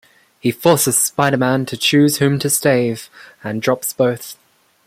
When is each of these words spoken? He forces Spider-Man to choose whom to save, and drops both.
He 0.39 0.49
forces 0.51 0.97
Spider-Man 0.97 1.67
to 1.67 1.77
choose 1.77 2.17
whom 2.17 2.39
to 2.39 2.49
save, 2.49 3.07
and 3.43 3.61
drops 3.61 3.93
both. 3.93 4.35